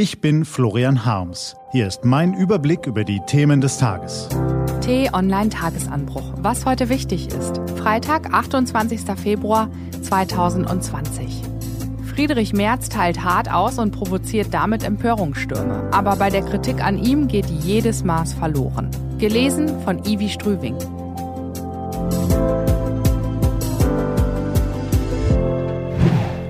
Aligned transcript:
Ich 0.00 0.20
bin 0.20 0.44
Florian 0.44 1.04
Harms. 1.04 1.56
Hier 1.72 1.88
ist 1.88 2.04
mein 2.04 2.32
Überblick 2.32 2.86
über 2.86 3.02
die 3.02 3.18
Themen 3.26 3.60
des 3.60 3.78
Tages. 3.78 4.28
T-Online 4.80 5.48
Tagesanbruch. 5.48 6.34
Was 6.36 6.64
heute 6.64 6.88
wichtig 6.88 7.26
ist. 7.26 7.60
Freitag, 7.76 8.32
28. 8.32 9.00
Februar 9.20 9.68
2020. 10.00 11.42
Friedrich 12.14 12.52
Merz 12.52 12.88
teilt 12.88 13.24
hart 13.24 13.50
aus 13.50 13.80
und 13.80 13.90
provoziert 13.90 14.54
damit 14.54 14.84
Empörungsstürme. 14.84 15.90
Aber 15.92 16.14
bei 16.14 16.30
der 16.30 16.42
Kritik 16.42 16.80
an 16.80 16.96
ihm 16.96 17.26
geht 17.26 17.46
jedes 17.46 18.04
Maß 18.04 18.34
verloren. 18.34 18.92
Gelesen 19.18 19.82
von 19.82 20.04
Ivi 20.04 20.28
Strüving. 20.28 20.76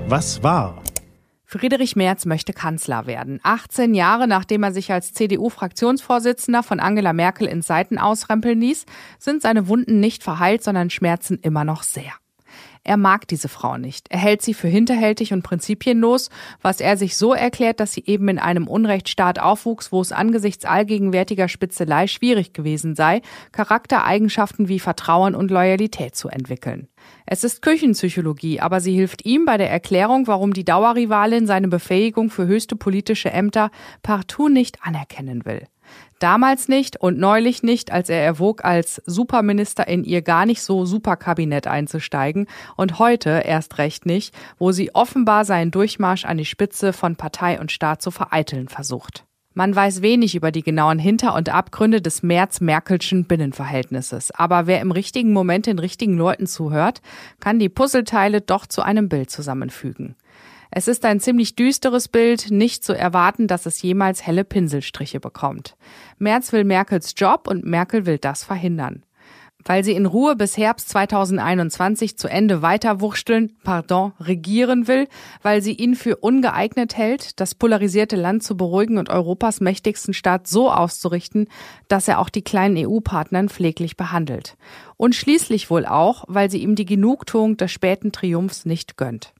Was 0.07 0.43
war? 0.43 0.83
Friedrich 1.51 1.95
Merz 1.95 2.27
möchte 2.27 2.53
Kanzler 2.53 3.07
werden. 3.07 3.39
18 3.41 3.95
Jahre 3.95 4.27
nachdem 4.27 4.61
er 4.61 4.71
sich 4.71 4.91
als 4.91 5.13
CDU-Fraktionsvorsitzender 5.13 6.61
von 6.61 6.79
Angela 6.79 7.11
Merkel 7.11 7.47
ins 7.47 7.65
Seiten 7.65 7.97
ausrempeln 7.97 8.61
ließ, 8.61 8.85
sind 9.17 9.41
seine 9.41 9.67
Wunden 9.67 9.99
nicht 9.99 10.21
verheilt, 10.21 10.63
sondern 10.63 10.91
schmerzen 10.91 11.39
immer 11.41 11.63
noch 11.63 11.81
sehr. 11.81 12.13
Er 12.89 12.97
mag 12.97 13.27
diese 13.27 13.49
Frau 13.49 13.77
nicht. 13.77 14.07
Er 14.09 14.17
hält 14.17 14.41
sie 14.41 14.55
für 14.55 14.67
hinterhältig 14.67 15.31
und 15.31 15.43
prinzipienlos, 15.43 16.31
was 16.63 16.81
er 16.81 16.97
sich 16.97 17.17
so 17.17 17.35
erklärt, 17.35 17.79
dass 17.79 17.93
sie 17.93 18.03
eben 18.07 18.27
in 18.29 18.39
einem 18.39 18.67
Unrechtsstaat 18.67 19.37
aufwuchs, 19.37 19.91
wo 19.91 20.01
es 20.01 20.11
angesichts 20.11 20.65
allgegenwärtiger 20.65 21.49
Spitzelei 21.49 22.07
schwierig 22.07 22.51
gewesen 22.51 22.95
sei, 22.95 23.21
Charaktereigenschaften 23.51 24.69
wie 24.69 24.79
Vertrauen 24.79 25.35
und 25.35 25.51
Loyalität 25.51 26.15
zu 26.15 26.29
entwickeln. 26.29 26.87
Es 27.27 27.43
ist 27.43 27.61
Küchenpsychologie, 27.61 28.59
aber 28.59 28.81
sie 28.81 28.95
hilft 28.95 29.23
ihm 29.23 29.45
bei 29.45 29.57
der 29.57 29.69
Erklärung, 29.69 30.25
warum 30.25 30.51
die 30.51 30.65
Dauerrivalin 30.65 31.45
seine 31.45 31.67
Befähigung 31.67 32.31
für 32.31 32.47
höchste 32.47 32.75
politische 32.75 33.29
Ämter 33.29 33.69
partout 34.01 34.49
nicht 34.49 34.79
anerkennen 34.81 35.45
will. 35.45 35.67
Damals 36.19 36.67
nicht 36.67 36.97
und 36.97 37.17
neulich 37.17 37.63
nicht, 37.63 37.91
als 37.91 38.09
er 38.09 38.21
erwog, 38.21 38.65
als 38.65 39.01
Superminister 39.05 39.87
in 39.87 40.03
ihr 40.03 40.21
gar 40.21 40.45
nicht 40.45 40.61
so 40.61 40.85
Superkabinett 40.85 41.65
einzusteigen 41.65 42.47
und 42.75 42.99
heute 42.99 43.43
erst 43.45 43.77
recht 43.77 44.05
nicht, 44.05 44.35
wo 44.57 44.73
sie 44.73 44.93
offenbar 44.93 45.45
seinen 45.45 45.71
Durchmarsch 45.71 46.25
an 46.25 46.37
die 46.37 46.45
Spitze 46.45 46.91
von 46.91 47.15
Partei 47.15 47.59
und 47.59 47.71
Staat 47.71 48.01
zu 48.01 48.11
vereiteln 48.11 48.67
versucht. 48.67 49.23
Man 49.55 49.75
weiß 49.75 50.01
wenig 50.01 50.35
über 50.35 50.51
die 50.51 50.61
genauen 50.61 50.99
Hinter- 50.99 51.35
und 51.35 51.49
Abgründe 51.49 52.01
des 52.01 52.21
Merz-Merkelschen 52.21 53.25
Binnenverhältnisses. 53.25 54.31
Aber 54.31 54.67
wer 54.67 54.79
im 54.79 54.91
richtigen 54.91 55.33
Moment 55.33 55.65
den 55.65 55.79
richtigen 55.79 56.17
Leuten 56.17 56.47
zuhört, 56.47 57.01
kann 57.39 57.59
die 57.59 57.67
Puzzleteile 57.67 58.41
doch 58.41 58.67
zu 58.67 58.83
einem 58.83 59.09
Bild 59.09 59.31
zusammenfügen. 59.31 60.15
Es 60.71 60.87
ist 60.87 61.03
ein 61.03 61.19
ziemlich 61.19 61.55
düsteres 61.55 62.07
Bild, 62.07 62.51
nicht 62.51 62.83
zu 62.83 62.93
erwarten, 62.93 63.47
dass 63.47 63.65
es 63.65 63.81
jemals 63.81 64.25
helle 64.25 64.43
Pinselstriche 64.43 65.19
bekommt. 65.19 65.75
Merz 66.19 66.53
will 66.53 66.63
Merkels 66.63 67.15
Job 67.17 67.47
und 67.47 67.65
Merkel 67.65 68.05
will 68.05 68.19
das 68.19 68.43
verhindern. 68.43 69.03
Weil 69.65 69.83
sie 69.83 69.91
in 69.91 70.05
Ruhe 70.05 70.37
bis 70.37 70.57
Herbst 70.57 70.87
2021 70.89 72.17
zu 72.17 72.29
Ende 72.29 72.61
weiterwurschteln, 72.61 73.57
pardon, 73.63 74.13
regieren 74.19 74.87
will, 74.87 75.07
weil 75.41 75.61
sie 75.61 75.73
ihn 75.73 75.95
für 75.95 76.15
ungeeignet 76.17 76.95
hält, 76.95 77.41
das 77.41 77.55
polarisierte 77.55 78.15
Land 78.15 78.43
zu 78.43 78.55
beruhigen 78.55 78.97
und 78.97 79.09
Europas 79.09 79.59
mächtigsten 79.59 80.13
Staat 80.13 80.47
so 80.47 80.71
auszurichten, 80.71 81.49
dass 81.89 82.07
er 82.07 82.19
auch 82.19 82.29
die 82.29 82.43
kleinen 82.43 82.77
EU-Partnern 82.87 83.49
pfleglich 83.49 83.97
behandelt. 83.97 84.55
Und 84.95 85.15
schließlich 85.15 85.69
wohl 85.69 85.85
auch, 85.85 86.23
weil 86.27 86.49
sie 86.49 86.59
ihm 86.59 86.75
die 86.75 86.85
Genugtuung 86.85 87.57
des 87.57 87.71
späten 87.71 88.13
Triumphs 88.13 88.65
nicht 88.65 88.95
gönnt. 88.95 89.33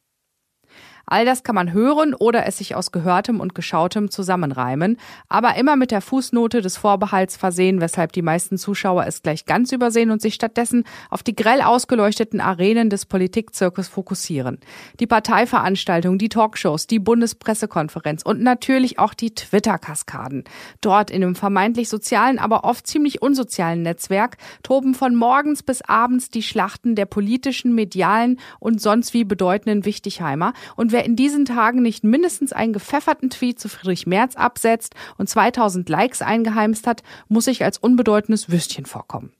All 1.12 1.26
das 1.26 1.44
kann 1.44 1.56
man 1.56 1.74
hören 1.74 2.14
oder 2.14 2.46
es 2.46 2.60
sich 2.60 2.76
aus 2.76 2.92
Gehörtem 2.92 3.40
und 3.40 3.56
Geschautem 3.56 4.12
zusammenreimen, 4.12 4.98
aber 5.28 5.56
immer 5.56 5.76
mit 5.76 5.90
der 5.90 6.02
Fußnote 6.02 6.62
des 6.62 6.78
Vorbehalts 6.78 7.36
versehen, 7.36 7.82
weshalb 7.82 8.12
die 8.12 8.22
meisten 8.22 8.60
Zuschauer 8.60 9.08
es 9.08 9.24
gleich 9.24 9.46
ganz 9.46 9.72
übersehen 9.72 10.12
und 10.12 10.22
sich 10.22 10.36
stattdessen 10.36 10.84
auf 11.10 11.24
die 11.24 11.36
grell 11.36 11.62
ausgeleuchteten 11.62 12.42
Arenen 12.42 12.92
des 12.92 13.08
Politikzirkus 13.08 13.88
fokussieren. 13.88 14.60
Die 15.00 15.08
Parteiveranstaltungen, 15.08 16.20
die 16.20 16.30
Talkshows, 16.30 16.86
die 16.86 17.00
Bundespressekonferenz 17.00 18.22
und 18.22 18.42
natürlich 18.42 19.00
auch 19.00 19.16
die 19.16 19.34
Twitter-Kaskaden. 19.34 20.44
Dort 20.82 21.10
in 21.10 21.24
einem 21.24 21.36
vermeintlich 21.36 21.90
sozialen, 21.90 22.38
aber 22.38 22.66
oft 22.66 22.86
ziemlich 22.86 23.24
unsozialen 23.24 23.82
Netzwerk 23.82 24.38
toben 24.62 24.94
von 24.94 25.16
morgens 25.16 25.64
bis 25.64 25.82
abends 25.82 26.30
die 26.30 26.44
Schlachten 26.44 26.94
der 26.94 27.08
politischen, 27.08 27.74
medialen 27.74 28.40
und 28.60 28.80
sonst 28.80 29.16
wie 29.16 29.24
bedeutenden 29.24 29.86
Wichtigheimer 29.86 30.54
und 30.76 30.92
wer 30.92 30.99
in 31.06 31.16
diesen 31.16 31.46
Tagen 31.46 31.82
nicht 31.82 32.04
mindestens 32.04 32.54
einen 32.54 32.74
gepfefferten 32.74 33.30
Tweet 33.30 33.60
zu 33.60 33.70
Friedrich 33.70 34.08
Merz 34.08 34.36
absetzt 34.36 34.96
und 35.18 35.30
2000 35.30 35.88
Likes 35.90 36.22
eingeheimst 36.22 36.88
hat, 36.88 37.04
muss 37.28 37.46
sich 37.46 37.64
als 37.64 37.78
unbedeutendes 37.78 38.50
Würstchen 38.50 38.86
vorkommen. 38.86 39.34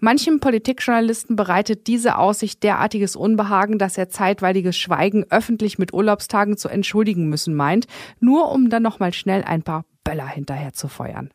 Manchem 0.00 0.40
Politikjournalisten 0.40 1.36
bereitet 1.36 1.86
diese 1.86 2.18
Aussicht 2.18 2.64
derartiges 2.64 3.14
Unbehagen, 3.14 3.78
dass 3.78 3.96
er 3.96 4.08
zeitweiliges 4.08 4.76
Schweigen 4.76 5.24
öffentlich 5.30 5.78
mit 5.78 5.94
Urlaubstagen 5.94 6.56
zu 6.56 6.68
entschuldigen 6.68 7.28
müssen 7.28 7.54
meint, 7.54 7.86
nur 8.18 8.50
um 8.50 8.68
dann 8.68 8.82
nochmal 8.82 9.12
schnell 9.12 9.44
ein 9.44 9.62
paar 9.62 9.84
Böller 10.02 10.26
hinterher 10.26 10.72
zu 10.72 10.88
feuern. 10.88 11.30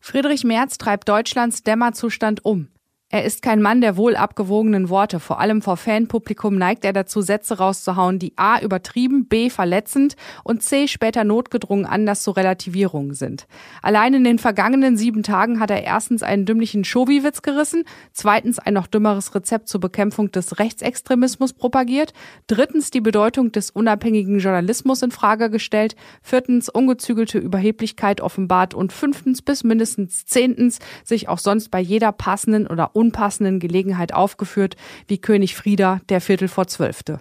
Friedrich 0.00 0.42
Merz 0.42 0.78
treibt 0.78 1.08
Deutschlands 1.08 1.62
Dämmerzustand 1.62 2.44
um. 2.44 2.68
Er 3.10 3.24
ist 3.24 3.40
kein 3.40 3.62
Mann 3.62 3.80
der 3.80 3.96
wohl 3.96 4.16
abgewogenen 4.16 4.90
Worte. 4.90 5.18
Vor 5.18 5.40
allem 5.40 5.62
vor 5.62 5.78
Fanpublikum 5.78 6.58
neigt 6.58 6.84
er 6.84 6.92
dazu, 6.92 7.22
Sätze 7.22 7.56
rauszuhauen, 7.56 8.18
die 8.18 8.34
A 8.36 8.60
übertrieben, 8.60 9.24
B 9.24 9.48
verletzend 9.48 10.14
und 10.44 10.62
C 10.62 10.86
später 10.88 11.24
notgedrungen 11.24 11.86
anders 11.86 12.22
zu 12.22 12.32
Relativierungen 12.32 13.14
sind. 13.14 13.46
Allein 13.80 14.12
in 14.12 14.24
den 14.24 14.38
vergangenen 14.38 14.98
sieben 14.98 15.22
Tagen 15.22 15.58
hat 15.58 15.70
er 15.70 15.84
erstens 15.84 16.22
einen 16.22 16.44
dümmlichen 16.44 16.84
Schowi-Witz 16.84 17.40
gerissen, 17.40 17.84
zweitens 18.12 18.58
ein 18.58 18.74
noch 18.74 18.86
dümmeres 18.86 19.34
Rezept 19.34 19.68
zur 19.68 19.80
Bekämpfung 19.80 20.30
des 20.30 20.58
Rechtsextremismus 20.58 21.54
propagiert, 21.54 22.12
drittens 22.46 22.90
die 22.90 23.00
Bedeutung 23.00 23.52
des 23.52 23.70
unabhängigen 23.70 24.38
Journalismus 24.38 25.00
in 25.00 25.12
Frage 25.12 25.48
gestellt, 25.48 25.96
viertens 26.20 26.68
ungezügelte 26.68 27.38
Überheblichkeit 27.38 28.20
offenbart 28.20 28.74
und 28.74 28.92
fünftens 28.92 29.40
bis 29.40 29.64
mindestens 29.64 30.26
zehntens 30.26 30.78
sich 31.04 31.30
auch 31.30 31.38
sonst 31.38 31.70
bei 31.70 31.80
jeder 31.80 32.12
passenden 32.12 32.66
oder 32.66 32.97
unpassenden 32.98 33.60
Gelegenheit 33.60 34.12
aufgeführt, 34.12 34.76
wie 35.06 35.18
König 35.18 35.54
Frieda 35.54 36.00
der 36.08 36.20
Viertel 36.20 36.48
vor 36.48 36.66
Zwölfte. 36.66 37.20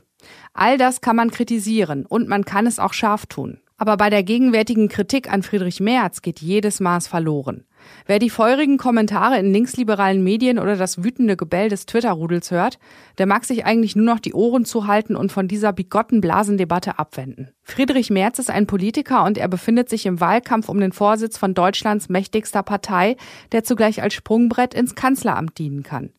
All 0.53 0.77
das 0.77 1.01
kann 1.01 1.15
man 1.15 1.31
kritisieren 1.31 2.05
und 2.05 2.27
man 2.27 2.43
kann 2.43 2.65
es 2.65 2.79
auch 2.79 2.93
scharf 2.93 3.27
tun. 3.27 3.59
Aber 3.79 3.95
bei 3.95 4.09
der 4.09 4.23
gegenwärtigen 4.23 4.89
Kritik 4.89 5.31
an 5.31 5.43
Friedrich 5.43 5.79
Merz 5.79 6.23
geht 6.23 6.41
jedes 6.41 6.79
Maß 6.79 7.07
verloren. 7.07 7.63
Wer 8.07 8.17
die 8.17 8.31
feurigen 8.31 8.77
Kommentare 8.77 9.37
in 9.37 9.53
linksliberalen 9.53 10.23
Medien 10.23 10.57
oder 10.57 10.75
das 10.75 11.03
wütende 11.03 11.37
Gebell 11.37 11.69
des 11.69 11.85
Twitter-Rudels 11.85 12.49
hört, 12.49 12.79
der 13.19 13.27
mag 13.27 13.45
sich 13.45 13.65
eigentlich 13.65 13.95
nur 13.95 14.05
noch 14.05 14.19
die 14.19 14.33
Ohren 14.33 14.65
zuhalten 14.65 15.15
und 15.15 15.31
von 15.31 15.47
dieser 15.47 15.73
bigotten 15.73 16.21
Blasendebatte 16.21 16.97
abwenden. 16.97 17.51
Friedrich 17.61 18.09
Merz 18.09 18.39
ist 18.39 18.49
ein 18.49 18.65
Politiker 18.65 19.23
und 19.23 19.37
er 19.37 19.47
befindet 19.47 19.89
sich 19.89 20.07
im 20.07 20.19
Wahlkampf 20.19 20.69
um 20.69 20.79
den 20.79 20.91
Vorsitz 20.91 21.37
von 21.37 21.53
Deutschlands 21.53 22.09
mächtigster 22.09 22.63
Partei, 22.63 23.15
der 23.51 23.63
zugleich 23.63 24.01
als 24.01 24.15
Sprungbrett 24.15 24.73
ins 24.73 24.95
Kanzleramt 24.95 25.59
dienen 25.59 25.83
kann. 25.83 26.09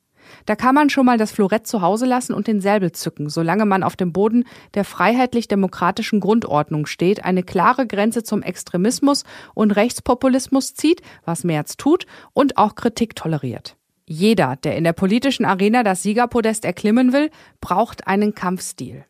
Da 0.46 0.56
kann 0.56 0.74
man 0.74 0.90
schon 0.90 1.06
mal 1.06 1.18
das 1.18 1.32
Florett 1.32 1.66
zu 1.66 1.82
Hause 1.82 2.06
lassen 2.06 2.34
und 2.34 2.46
den 2.46 2.60
Säbel 2.60 2.92
zücken, 2.92 3.28
solange 3.28 3.66
man 3.66 3.82
auf 3.82 3.96
dem 3.96 4.12
Boden 4.12 4.44
der 4.74 4.84
freiheitlich-demokratischen 4.84 6.20
Grundordnung 6.20 6.86
steht, 6.86 7.24
eine 7.24 7.42
klare 7.42 7.86
Grenze 7.86 8.22
zum 8.22 8.42
Extremismus 8.42 9.24
und 9.54 9.72
Rechtspopulismus 9.72 10.74
zieht, 10.74 11.02
was 11.24 11.44
Merz 11.44 11.76
tut, 11.76 12.06
und 12.32 12.56
auch 12.56 12.74
Kritik 12.74 13.16
toleriert. 13.16 13.76
Jeder, 14.06 14.56
der 14.56 14.76
in 14.76 14.84
der 14.84 14.94
politischen 14.94 15.44
Arena 15.44 15.82
das 15.82 16.02
Siegerpodest 16.02 16.64
erklimmen 16.64 17.12
will, 17.12 17.30
braucht 17.60 18.06
einen 18.06 18.34
Kampfstil. 18.34 19.04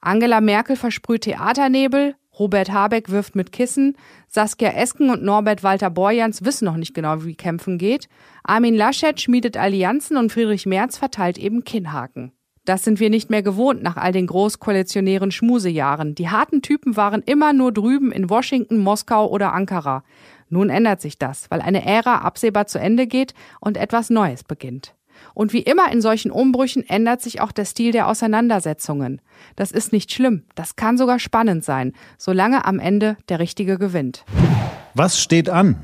Angela 0.00 0.40
Merkel 0.40 0.76
versprüht 0.76 1.22
Theaternebel, 1.22 2.16
Robert 2.38 2.70
Habeck 2.70 3.10
wirft 3.10 3.34
mit 3.34 3.52
Kissen, 3.52 3.96
Saskia 4.28 4.70
Esken 4.70 5.10
und 5.10 5.22
Norbert 5.22 5.62
Walter 5.62 5.90
Borjans 5.90 6.44
wissen 6.44 6.66
noch 6.66 6.76
nicht 6.76 6.94
genau, 6.94 7.24
wie 7.24 7.34
Kämpfen 7.34 7.78
geht, 7.78 8.08
Armin 8.44 8.74
Laschet 8.74 9.20
schmiedet 9.20 9.56
Allianzen 9.56 10.16
und 10.16 10.32
Friedrich 10.32 10.66
Merz 10.66 10.98
verteilt 10.98 11.38
eben 11.38 11.64
Kinnhaken. 11.64 12.32
Das 12.66 12.82
sind 12.82 12.98
wir 12.98 13.10
nicht 13.10 13.30
mehr 13.30 13.44
gewohnt 13.44 13.82
nach 13.82 13.96
all 13.96 14.10
den 14.10 14.26
großkoalitionären 14.26 15.30
Schmusejahren. 15.30 16.16
Die 16.16 16.28
harten 16.28 16.62
Typen 16.62 16.96
waren 16.96 17.22
immer 17.22 17.52
nur 17.52 17.72
drüben 17.72 18.10
in 18.10 18.28
Washington, 18.28 18.78
Moskau 18.78 19.30
oder 19.30 19.52
Ankara. 19.52 20.02
Nun 20.48 20.68
ändert 20.68 21.00
sich 21.00 21.16
das, 21.16 21.48
weil 21.50 21.60
eine 21.60 21.86
Ära 21.86 22.18
absehbar 22.18 22.66
zu 22.66 22.80
Ende 22.80 23.06
geht 23.06 23.34
und 23.60 23.76
etwas 23.76 24.10
Neues 24.10 24.42
beginnt. 24.42 24.95
Und 25.34 25.52
wie 25.52 25.62
immer 25.62 25.92
in 25.92 26.00
solchen 26.00 26.30
Umbrüchen 26.30 26.82
ändert 26.88 27.22
sich 27.22 27.40
auch 27.40 27.52
der 27.52 27.64
Stil 27.64 27.92
der 27.92 28.08
Auseinandersetzungen. 28.08 29.20
Das 29.54 29.72
ist 29.72 29.92
nicht 29.92 30.12
schlimm, 30.12 30.44
das 30.54 30.76
kann 30.76 30.98
sogar 30.98 31.18
spannend 31.18 31.64
sein, 31.64 31.92
solange 32.18 32.64
am 32.64 32.78
Ende 32.78 33.16
der 33.28 33.38
Richtige 33.38 33.78
gewinnt. 33.78 34.24
Was 34.94 35.20
steht 35.20 35.48
an? 35.48 35.76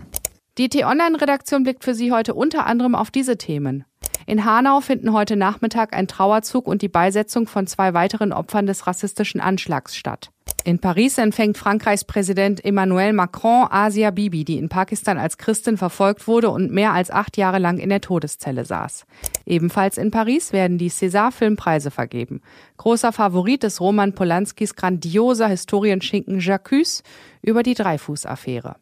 Die 0.58 0.68
T-Online-Redaktion 0.68 1.62
blickt 1.62 1.84
für 1.84 1.94
Sie 1.94 2.12
heute 2.12 2.34
unter 2.34 2.66
anderem 2.66 2.94
auf 2.94 3.10
diese 3.10 3.38
Themen. 3.38 3.84
In 4.26 4.44
Hanau 4.44 4.80
finden 4.80 5.12
heute 5.12 5.36
Nachmittag 5.36 5.94
ein 5.94 6.08
Trauerzug 6.08 6.66
und 6.66 6.82
die 6.82 6.88
Beisetzung 6.88 7.46
von 7.46 7.66
zwei 7.66 7.94
weiteren 7.94 8.32
Opfern 8.32 8.66
des 8.66 8.86
rassistischen 8.86 9.40
Anschlags 9.40 9.96
statt. 9.96 10.31
In 10.64 10.78
Paris 10.78 11.18
empfängt 11.18 11.58
Frankreichs 11.58 12.04
Präsident 12.04 12.64
Emmanuel 12.64 13.12
Macron 13.12 13.66
Asia 13.68 14.12
Bibi, 14.12 14.44
die 14.44 14.58
in 14.58 14.68
Pakistan 14.68 15.18
als 15.18 15.36
Christin 15.36 15.76
verfolgt 15.76 16.28
wurde 16.28 16.50
und 16.50 16.70
mehr 16.70 16.92
als 16.92 17.10
acht 17.10 17.36
Jahre 17.36 17.58
lang 17.58 17.78
in 17.78 17.88
der 17.88 18.00
Todeszelle 18.00 18.64
saß. 18.64 19.04
Ebenfalls 19.44 19.98
in 19.98 20.12
Paris 20.12 20.52
werden 20.52 20.78
die 20.78 20.90
César-Filmpreise 20.90 21.90
vergeben. 21.90 22.42
Großer 22.76 23.12
Favorit 23.12 23.64
ist 23.64 23.80
Roman 23.80 24.14
Polanskis 24.14 24.76
grandioser 24.76 25.48
Historienschinken 25.48 26.38
J'accuse 26.38 27.02
über 27.42 27.64
die 27.64 27.74
Dreifuß-Affäre. 27.74 28.76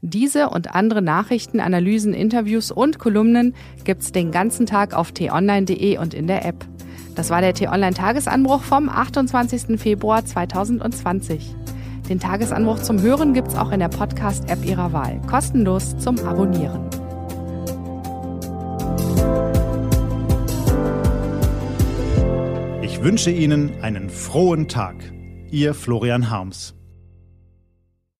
Diese 0.00 0.48
und 0.48 0.74
andere 0.74 1.02
Nachrichten, 1.02 1.60
Analysen, 1.60 2.14
Interviews 2.14 2.70
und 2.70 2.98
Kolumnen 2.98 3.54
gibt's 3.84 4.10
den 4.10 4.30
ganzen 4.30 4.64
Tag 4.64 4.94
auf 4.94 5.12
t-online.de 5.12 5.98
und 5.98 6.14
in 6.14 6.28
der 6.28 6.46
App. 6.46 6.66
Das 7.16 7.30
war 7.30 7.40
der 7.40 7.54
T-Online-Tagesanbruch 7.54 8.62
vom 8.62 8.90
28. 8.90 9.80
Februar 9.80 10.24
2020. 10.24 11.56
Den 12.10 12.20
Tagesanbruch 12.20 12.80
zum 12.80 13.00
Hören 13.00 13.32
gibt's 13.32 13.56
auch 13.56 13.72
in 13.72 13.80
der 13.80 13.88
Podcast-App 13.88 14.62
Ihrer 14.64 14.92
Wahl. 14.92 15.20
Kostenlos 15.26 15.96
zum 15.96 16.18
Abonnieren. 16.18 16.90
Ich 22.82 23.02
wünsche 23.02 23.30
Ihnen 23.30 23.82
einen 23.82 24.10
frohen 24.10 24.68
Tag. 24.68 24.96
Ihr 25.50 25.72
Florian 25.72 26.30
Harms. 26.30 26.75